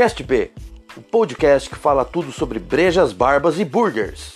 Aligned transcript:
Cast 0.00 0.22
B, 0.22 0.50
o 0.96 1.02
podcast 1.02 1.68
que 1.68 1.76
fala 1.76 2.06
tudo 2.06 2.32
sobre 2.32 2.58
brejas, 2.58 3.12
barbas 3.12 3.60
e 3.60 3.66
burgers. 3.66 4.32